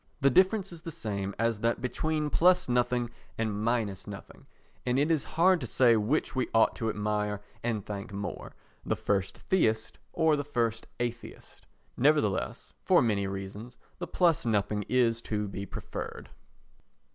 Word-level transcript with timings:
The 0.19 0.31
difference 0.31 0.71
is 0.71 0.81
the 0.81 0.89
same 0.91 1.35
as 1.37 1.59
that 1.59 1.79
between 1.79 2.31
plus 2.31 2.67
nothing 2.67 3.11
and 3.37 3.63
minus 3.63 4.07
nothing, 4.07 4.47
and 4.83 4.97
it 4.97 5.11
is 5.11 5.23
hard 5.23 5.61
to 5.61 5.67
say 5.67 5.95
which 5.95 6.35
we 6.35 6.49
ought 6.55 6.75
to 6.77 6.89
admire 6.89 7.39
and 7.63 7.85
thank 7.85 8.11
most—the 8.11 8.95
first 8.95 9.37
theist 9.37 9.99
or 10.11 10.35
the 10.35 10.43
first 10.43 10.87
atheist. 10.99 11.67
Nevertheless, 11.97 12.73
for 12.83 13.03
many 13.03 13.27
reasons, 13.27 13.77
the 13.99 14.07
plus 14.07 14.43
nothing 14.43 14.83
is 14.89 15.21
to 15.21 15.47
be 15.47 15.67
preferred. 15.67 16.29